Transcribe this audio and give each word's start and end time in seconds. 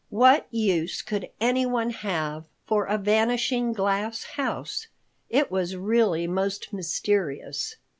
What 0.09 0.47
use 0.51 1.03
could 1.03 1.29
anyone 1.39 1.91
have 1.91 2.45
for 2.65 2.85
a 2.85 2.97
vanishing 2.97 3.71
glass 3.71 4.23
house? 4.23 4.87
It 5.29 5.51
was 5.51 5.75
really 5.75 6.25
most 6.25 6.73
mysterious. 6.73 7.75